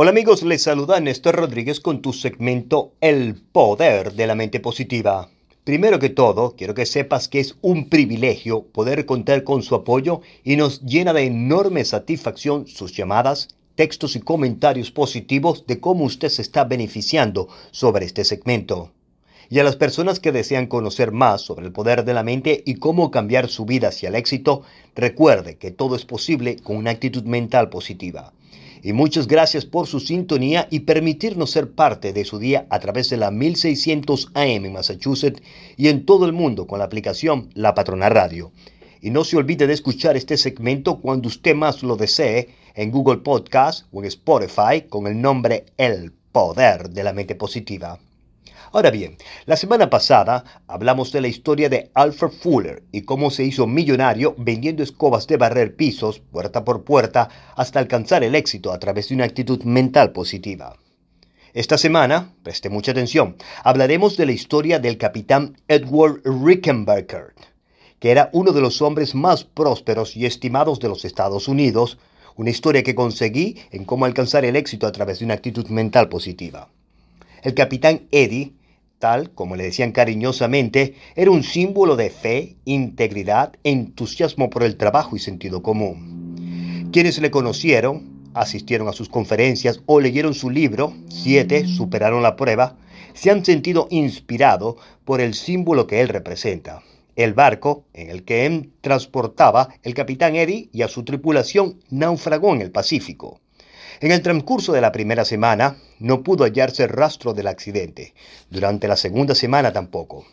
Hola 0.00 0.10
amigos, 0.10 0.44
les 0.44 0.62
saluda 0.62 1.00
Néstor 1.00 1.34
Rodríguez 1.34 1.80
con 1.80 2.02
tu 2.02 2.12
segmento 2.12 2.92
El 3.00 3.34
Poder 3.34 4.12
de 4.12 4.28
la 4.28 4.36
Mente 4.36 4.60
Positiva. 4.60 5.28
Primero 5.64 5.98
que 5.98 6.08
todo, 6.08 6.54
quiero 6.56 6.72
que 6.72 6.86
sepas 6.86 7.26
que 7.26 7.40
es 7.40 7.56
un 7.62 7.88
privilegio 7.88 8.62
poder 8.62 9.06
contar 9.06 9.42
con 9.42 9.64
su 9.64 9.74
apoyo 9.74 10.20
y 10.44 10.54
nos 10.54 10.82
llena 10.82 11.12
de 11.12 11.24
enorme 11.24 11.84
satisfacción 11.84 12.68
sus 12.68 12.92
llamadas, 12.92 13.48
textos 13.74 14.14
y 14.14 14.20
comentarios 14.20 14.92
positivos 14.92 15.66
de 15.66 15.80
cómo 15.80 16.04
usted 16.04 16.28
se 16.28 16.42
está 16.42 16.62
beneficiando 16.62 17.48
sobre 17.72 18.06
este 18.06 18.22
segmento. 18.22 18.92
Y 19.50 19.58
a 19.58 19.64
las 19.64 19.74
personas 19.74 20.20
que 20.20 20.30
desean 20.30 20.68
conocer 20.68 21.10
más 21.10 21.40
sobre 21.40 21.66
el 21.66 21.72
poder 21.72 22.04
de 22.04 22.14
la 22.14 22.22
mente 22.22 22.62
y 22.64 22.76
cómo 22.76 23.10
cambiar 23.10 23.48
su 23.48 23.64
vida 23.64 23.88
hacia 23.88 24.10
el 24.10 24.14
éxito, 24.14 24.62
recuerde 24.94 25.56
que 25.56 25.72
todo 25.72 25.96
es 25.96 26.04
posible 26.04 26.54
con 26.62 26.76
una 26.76 26.92
actitud 26.92 27.24
mental 27.24 27.68
positiva 27.68 28.32
y 28.82 28.92
muchas 28.92 29.26
gracias 29.26 29.64
por 29.64 29.86
su 29.86 30.00
sintonía 30.00 30.68
y 30.70 30.80
permitirnos 30.80 31.50
ser 31.50 31.70
parte 31.70 32.12
de 32.12 32.24
su 32.24 32.38
día 32.38 32.66
a 32.70 32.78
través 32.78 33.10
de 33.10 33.16
la 33.16 33.30
1600 33.30 34.32
AM 34.34 34.64
en 34.64 34.72
Massachusetts 34.72 35.42
y 35.76 35.88
en 35.88 36.04
todo 36.04 36.26
el 36.26 36.32
mundo 36.32 36.66
con 36.66 36.78
la 36.78 36.84
aplicación 36.84 37.50
La 37.54 37.74
Patrona 37.74 38.08
Radio. 38.08 38.52
Y 39.00 39.10
no 39.10 39.24
se 39.24 39.36
olvide 39.36 39.66
de 39.66 39.74
escuchar 39.74 40.16
este 40.16 40.36
segmento 40.36 41.00
cuando 41.00 41.28
usted 41.28 41.54
más 41.54 41.82
lo 41.82 41.96
desee 41.96 42.48
en 42.74 42.90
Google 42.90 43.18
Podcast 43.18 43.86
o 43.92 44.00
en 44.00 44.06
Spotify 44.06 44.82
con 44.88 45.06
el 45.06 45.20
nombre 45.20 45.66
El 45.76 46.12
Poder 46.32 46.90
de 46.90 47.04
la 47.04 47.12
Mente 47.12 47.34
Positiva. 47.34 47.98
Ahora 48.72 48.90
bien, 48.90 49.16
la 49.46 49.56
semana 49.56 49.90
pasada 49.90 50.44
hablamos 50.66 51.12
de 51.12 51.20
la 51.20 51.28
historia 51.28 51.68
de 51.68 51.90
Alfred 51.94 52.30
Fuller 52.30 52.82
y 52.92 53.02
cómo 53.02 53.30
se 53.30 53.44
hizo 53.44 53.66
millonario 53.66 54.34
vendiendo 54.38 54.82
escobas 54.82 55.26
de 55.26 55.36
barrer 55.36 55.76
pisos 55.76 56.20
puerta 56.20 56.64
por 56.64 56.84
puerta 56.84 57.28
hasta 57.56 57.78
alcanzar 57.78 58.24
el 58.24 58.34
éxito 58.34 58.72
a 58.72 58.78
través 58.78 59.08
de 59.08 59.14
una 59.14 59.24
actitud 59.24 59.62
mental 59.64 60.12
positiva. 60.12 60.76
Esta 61.54 61.78
semana, 61.78 62.34
preste 62.42 62.68
mucha 62.68 62.92
atención, 62.92 63.36
hablaremos 63.64 64.16
de 64.16 64.26
la 64.26 64.32
historia 64.32 64.78
del 64.78 64.98
capitán 64.98 65.56
Edward 65.66 66.20
Rickenbacker, 66.24 67.34
que 67.98 68.10
era 68.10 68.28
uno 68.32 68.52
de 68.52 68.60
los 68.60 68.82
hombres 68.82 69.14
más 69.14 69.44
prósperos 69.44 70.16
y 70.16 70.26
estimados 70.26 70.78
de 70.78 70.88
los 70.88 71.04
Estados 71.04 71.48
Unidos, 71.48 71.98
una 72.36 72.50
historia 72.50 72.82
que 72.82 72.94
conseguí 72.94 73.56
en 73.72 73.84
cómo 73.84 74.04
alcanzar 74.04 74.44
el 74.44 74.56
éxito 74.56 74.86
a 74.86 74.92
través 74.92 75.18
de 75.18 75.24
una 75.24 75.34
actitud 75.34 75.66
mental 75.68 76.08
positiva. 76.08 76.68
El 77.42 77.54
capitán 77.54 78.02
Eddie 78.10 78.54
tal 78.98 79.30
como 79.30 79.56
le 79.56 79.64
decían 79.64 79.92
cariñosamente, 79.92 80.94
era 81.14 81.30
un 81.30 81.42
símbolo 81.42 81.96
de 81.96 82.10
fe, 82.10 82.56
integridad, 82.64 83.54
entusiasmo 83.64 84.50
por 84.50 84.62
el 84.62 84.76
trabajo 84.76 85.16
y 85.16 85.20
sentido 85.20 85.62
común. 85.62 86.88
Quienes 86.92 87.20
le 87.20 87.30
conocieron, 87.30 88.30
asistieron 88.34 88.88
a 88.88 88.92
sus 88.92 89.08
conferencias 89.08 89.82
o 89.86 90.00
leyeron 90.00 90.34
su 90.34 90.50
libro, 90.50 90.94
siete 91.08 91.66
superaron 91.66 92.22
la 92.22 92.36
prueba, 92.36 92.76
se 93.14 93.30
han 93.30 93.44
sentido 93.44 93.88
inspirados 93.90 94.76
por 95.04 95.20
el 95.20 95.34
símbolo 95.34 95.86
que 95.86 96.00
él 96.00 96.08
representa. 96.08 96.82
El 97.16 97.34
barco 97.34 97.84
en 97.94 98.10
el 98.10 98.22
que 98.22 98.46
él 98.46 98.70
transportaba 98.80 99.70
el 99.82 99.94
capitán 99.94 100.36
Eddie 100.36 100.68
y 100.72 100.82
a 100.82 100.88
su 100.88 101.04
tripulación 101.04 101.80
naufragó 101.90 102.54
en 102.54 102.60
el 102.60 102.70
Pacífico. 102.70 103.40
En 104.00 104.12
el 104.12 104.22
transcurso 104.22 104.72
de 104.72 104.80
la 104.80 104.92
primera 104.92 105.24
semana 105.24 105.76
no 105.98 106.22
pudo 106.22 106.44
hallarse 106.44 106.86
rastro 106.86 107.34
del 107.34 107.46
accidente. 107.46 108.14
Durante 108.50 108.88
la 108.88 108.96
segunda 108.96 109.34
semana 109.34 109.72
tampoco. 109.72 110.26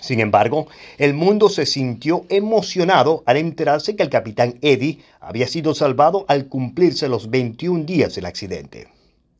Sin 0.00 0.20
embargo, 0.20 0.68
el 0.98 1.14
mundo 1.14 1.48
se 1.48 1.66
sintió 1.66 2.24
emocionado 2.28 3.22
al 3.26 3.36
enterarse 3.36 3.96
que 3.96 4.02
el 4.02 4.10
capitán 4.10 4.58
Eddie 4.62 5.00
había 5.20 5.48
sido 5.48 5.74
salvado 5.74 6.24
al 6.28 6.46
cumplirse 6.48 7.08
los 7.08 7.30
21 7.30 7.84
días 7.84 8.14
del 8.14 8.26
accidente. 8.26 8.88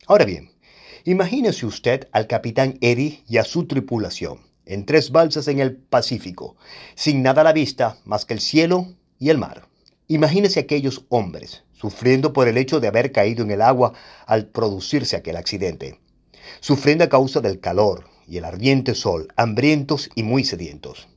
Ahora 0.07 0.25
bien, 0.25 0.51
imagínese 1.05 1.65
usted 1.65 2.07
al 2.11 2.27
capitán 2.27 2.77
Eddie 2.81 3.23
y 3.27 3.37
a 3.37 3.43
su 3.43 3.65
tripulación 3.67 4.39
en 4.65 4.85
tres 4.85 5.11
balsas 5.11 5.47
en 5.47 5.59
el 5.59 5.75
Pacífico, 5.75 6.55
sin 6.93 7.23
nada 7.23 7.41
a 7.41 7.43
la 7.43 7.53
vista 7.53 7.97
más 8.05 8.25
que 8.25 8.35
el 8.35 8.39
cielo 8.39 8.93
y 9.17 9.29
el 9.29 9.39
mar. 9.39 9.67
Imagínese 10.07 10.59
aquellos 10.59 11.05
hombres 11.09 11.63
sufriendo 11.79 12.33
por 12.33 12.47
el 12.47 12.57
hecho 12.57 12.79
de 12.79 12.87
haber 12.87 13.11
caído 13.11 13.43
en 13.43 13.51
el 13.51 13.61
agua 13.61 13.93
al 14.25 14.47
producirse 14.47 15.15
aquel 15.15 15.37
accidente, 15.37 15.99
sufriendo 16.59 17.05
a 17.05 17.09
causa 17.09 17.39
del 17.39 17.59
calor 17.59 18.05
y 18.27 18.37
el 18.37 18.45
ardiente 18.45 18.95
sol, 18.95 19.29
hambrientos 19.37 20.09
y 20.15 20.23
muy 20.23 20.43
sedientos. 20.43 21.07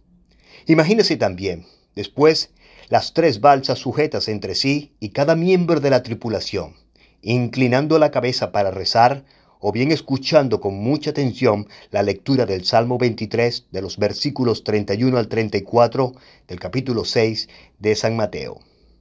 Imagínese 0.67 1.17
también, 1.17 1.67
después, 1.97 2.51
las 2.89 3.13
tres 3.13 3.41
balsas 3.41 3.79
sujetas 3.79 4.29
entre 4.29 4.55
sí 4.55 4.93
y 5.01 5.11
cada 5.11 5.35
miembro 5.35 5.81
de 5.81 5.91
la 5.91 6.03
tripulación, 6.03 6.77
inclinando 7.23 7.99
la 7.99 8.11
cabeza 8.11 8.53
para 8.53 8.71
rezar 8.71 9.25
o 9.59 9.73
bien 9.73 9.93
escuchando 9.93 10.61
con 10.61 10.75
mucha 10.75 11.11
atención 11.11 11.69
la 11.91 12.03
lectura 12.03 12.47
del 12.47 12.65
Salmo 12.65 12.99
23 12.99 13.67
de 13.71 13.83
los 13.83 13.97
versículos 13.97 14.65
31 14.65 15.17
al 15.19 15.29
34 15.29 16.13
del 16.49 16.61
capítulo 16.61 17.05
6 17.05 17.49
de 17.79 17.95
San 17.95 18.17
Mateo. 18.17 18.61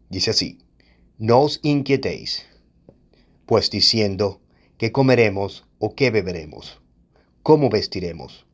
Dice 0.09 0.31
así, 0.31 0.59
no 1.21 1.41
os 1.41 1.59
inquietéis, 1.61 2.47
pues 3.45 3.69
diciendo, 3.69 4.41
¿qué 4.79 4.91
comeremos 4.91 5.67
o 5.77 5.93
qué 5.93 6.09
beberemos? 6.09 6.81
¿Cómo 7.43 7.69
vestiremos? 7.69 8.47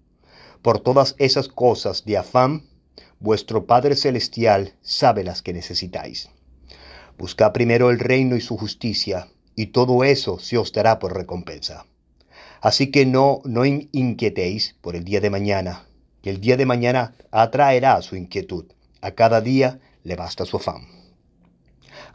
Por 0.62 0.82
todas 0.82 1.16
esas 1.18 1.48
cosas 1.48 2.04
de 2.04 2.18
afán, 2.18 2.66
vuestro 3.22 3.66
Padre 3.68 3.96
Celestial 3.96 4.74
sabe 4.82 5.24
las 5.24 5.42
que 5.42 5.54
necesitáis. 5.54 6.30
Buscad 7.18 7.54
primero 7.54 7.90
el 7.90 8.00
reino 8.00 8.36
y 8.36 8.42
su 8.42 8.58
justicia, 8.58 9.30
y 9.56 9.68
todo 9.68 10.04
eso 10.04 10.38
se 10.38 10.58
os 10.58 10.74
dará 10.74 11.00
por 11.00 11.16
recompensa. 11.16 11.86
Así 12.60 12.92
que 12.92 13.06
no, 13.06 13.40
no 13.46 13.64
inquietéis 13.64 14.76
por 14.82 14.98
el 14.98 15.06
día 15.06 15.22
de 15.22 15.30
mañana, 15.30 15.88
que 16.22 16.32
el 16.32 16.42
día 16.42 16.58
de 16.58 16.66
mañana 16.66 17.16
atraerá 17.32 18.02
su 18.02 18.18
inquietud. 18.18 18.66
A 19.00 19.12
cada 19.12 19.40
día 19.40 19.80
le 20.04 20.18
basta 20.18 20.44
su 20.44 20.58
afán. 20.58 20.97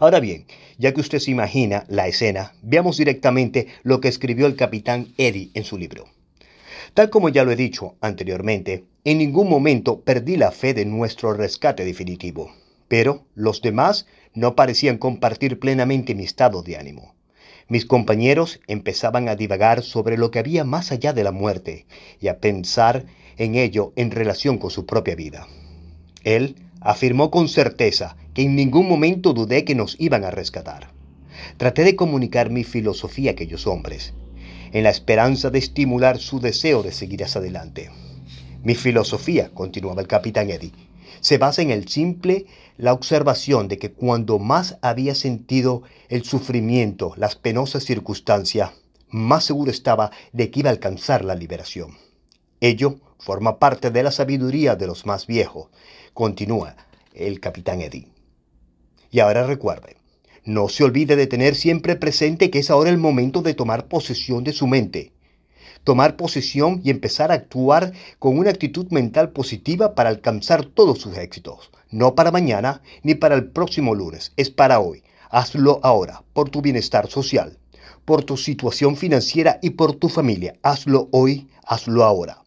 Ahora 0.02 0.18
bien, 0.18 0.46
ya 0.78 0.92
que 0.92 1.00
usted 1.00 1.20
se 1.20 1.30
imagina 1.30 1.84
la 1.86 2.08
escena, 2.08 2.54
veamos 2.60 2.96
directamente 2.96 3.68
lo 3.84 4.00
que 4.00 4.08
escribió 4.08 4.48
el 4.48 4.56
capitán 4.56 5.14
Eddie 5.16 5.52
en 5.54 5.62
su 5.62 5.78
libro. 5.78 6.06
Tal 6.92 7.08
como 7.08 7.28
ya 7.28 7.44
lo 7.44 7.52
he 7.52 7.56
dicho 7.56 7.94
anteriormente, 8.00 8.84
en 9.04 9.18
ningún 9.18 9.48
momento 9.48 10.00
perdí 10.00 10.36
la 10.36 10.50
fe 10.50 10.74
de 10.74 10.86
nuestro 10.86 11.34
rescate 11.34 11.84
definitivo, 11.84 12.52
pero 12.88 13.26
los 13.36 13.62
demás 13.62 14.08
no 14.34 14.56
parecían 14.56 14.98
compartir 14.98 15.60
plenamente 15.60 16.16
mi 16.16 16.24
estado 16.24 16.64
de 16.64 16.78
ánimo. 16.78 17.14
Mis 17.68 17.86
compañeros 17.86 18.58
empezaban 18.66 19.28
a 19.28 19.36
divagar 19.36 19.84
sobre 19.84 20.18
lo 20.18 20.32
que 20.32 20.40
había 20.40 20.64
más 20.64 20.90
allá 20.90 21.12
de 21.12 21.22
la 21.22 21.30
muerte 21.30 21.86
y 22.20 22.26
a 22.26 22.40
pensar 22.40 23.04
en 23.36 23.54
ello 23.54 23.92
en 23.94 24.10
relación 24.10 24.58
con 24.58 24.72
su 24.72 24.84
propia 24.84 25.14
vida. 25.14 25.46
Él 26.24 26.56
afirmó 26.80 27.30
con 27.30 27.48
certeza 27.48 28.16
que 28.34 28.42
en 28.42 28.56
ningún 28.56 28.88
momento 28.88 29.32
dudé 29.32 29.64
que 29.64 29.74
nos 29.74 29.96
iban 29.98 30.24
a 30.24 30.30
rescatar. 30.30 30.92
Traté 31.56 31.84
de 31.84 31.96
comunicar 31.96 32.50
mi 32.50 32.64
filosofía 32.64 33.30
a 33.30 33.32
aquellos 33.32 33.66
hombres, 33.66 34.14
en 34.72 34.84
la 34.84 34.90
esperanza 34.90 35.50
de 35.50 35.58
estimular 35.58 36.18
su 36.18 36.40
deseo 36.40 36.82
de 36.82 36.92
seguir 36.92 37.24
hacia 37.24 37.40
adelante. 37.40 37.90
Mi 38.62 38.74
filosofía, 38.74 39.50
continuaba 39.52 40.00
el 40.00 40.08
capitán 40.08 40.50
Eddie, 40.50 40.72
se 41.20 41.38
basa 41.38 41.62
en 41.62 41.70
el 41.70 41.88
simple 41.88 42.46
la 42.78 42.92
observación 42.92 43.68
de 43.68 43.78
que 43.78 43.92
cuando 43.92 44.38
más 44.38 44.78
había 44.82 45.14
sentido 45.14 45.82
el 46.08 46.24
sufrimiento, 46.24 47.14
las 47.16 47.36
penosas 47.36 47.84
circunstancias, 47.84 48.70
más 49.08 49.44
seguro 49.44 49.70
estaba 49.70 50.10
de 50.32 50.50
que 50.50 50.60
iba 50.60 50.70
a 50.70 50.72
alcanzar 50.72 51.24
la 51.24 51.34
liberación. 51.34 51.96
Ello 52.60 52.96
forma 53.18 53.58
parte 53.58 53.90
de 53.90 54.02
la 54.02 54.10
sabiduría 54.10 54.74
de 54.74 54.86
los 54.86 55.06
más 55.06 55.26
viejos, 55.26 55.68
continúa 56.14 56.76
el 57.14 57.40
capitán 57.40 57.80
Eddie. 57.80 58.11
Y 59.12 59.20
ahora 59.20 59.46
recuerde, 59.46 59.96
no 60.46 60.70
se 60.70 60.84
olvide 60.84 61.16
de 61.16 61.26
tener 61.26 61.54
siempre 61.54 61.96
presente 61.96 62.50
que 62.50 62.60
es 62.60 62.70
ahora 62.70 62.88
el 62.88 62.96
momento 62.96 63.42
de 63.42 63.52
tomar 63.52 63.86
posesión 63.86 64.42
de 64.42 64.54
su 64.54 64.66
mente. 64.66 65.12
Tomar 65.84 66.16
posesión 66.16 66.80
y 66.82 66.88
empezar 66.88 67.30
a 67.30 67.34
actuar 67.34 67.92
con 68.18 68.38
una 68.38 68.48
actitud 68.48 68.86
mental 68.90 69.30
positiva 69.32 69.94
para 69.94 70.08
alcanzar 70.08 70.64
todos 70.64 70.98
sus 70.98 71.18
éxitos. 71.18 71.70
No 71.90 72.14
para 72.14 72.30
mañana 72.30 72.80
ni 73.02 73.14
para 73.14 73.34
el 73.34 73.50
próximo 73.50 73.94
lunes, 73.94 74.32
es 74.38 74.48
para 74.48 74.80
hoy. 74.80 75.02
Hazlo 75.28 75.80
ahora, 75.82 76.22
por 76.32 76.48
tu 76.48 76.62
bienestar 76.62 77.10
social, 77.10 77.58
por 78.06 78.24
tu 78.24 78.38
situación 78.38 78.96
financiera 78.96 79.58
y 79.60 79.70
por 79.70 79.94
tu 79.94 80.08
familia. 80.08 80.56
Hazlo 80.62 81.08
hoy, 81.12 81.48
hazlo 81.66 82.02
ahora. 82.02 82.42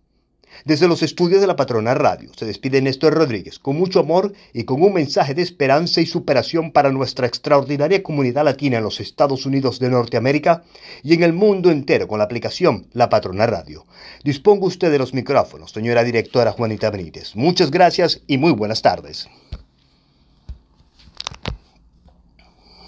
Desde 0.64 0.88
los 0.88 1.04
estudios 1.04 1.42
de 1.42 1.48
la 1.48 1.56
Patrona 1.56 1.94
Radio 1.94 2.32
se 2.36 2.46
despide 2.46 2.82
Néstor 2.82 3.14
Rodríguez 3.14 3.60
con 3.60 3.76
mucho 3.76 4.00
amor 4.00 4.34
y 4.54 4.64
con 4.64 4.82
un 4.82 4.94
mensaje 4.94 5.34
de 5.34 5.42
esperanza 5.42 6.02
y 6.02 6.06
superación 6.06 6.72
para 6.72 6.92
nuestra 6.92 7.28
extraordinaria 7.28 8.02
comunidad 8.02 8.46
latina 8.46 8.78
en 8.78 8.84
los 8.84 9.00
Estados 9.00 9.46
Unidos 9.46 9.80
de 9.80 9.90
Norteamérica 9.90 10.64
y 11.04 11.14
en 11.14 11.24
el 11.24 11.34
mundo 11.34 11.70
entero 11.70 12.08
con 12.08 12.20
la 12.20 12.26
aplicación 12.26 12.88
La 12.94 13.10
Patrona 13.10 13.46
Radio. 13.46 13.86
Disponga 14.24 14.68
usted 14.68 14.92
de 14.92 15.00
los 15.00 15.14
micrófonos, 15.14 15.72
señora 15.72 16.04
directora 16.04 16.52
Juanita 16.52 16.90
Benítez. 16.90 17.36
Muchas 17.36 17.72
gracias 17.72 18.22
y 18.28 18.38
muy 18.38 18.52
buenas 18.52 18.82
tardes. 18.82 19.28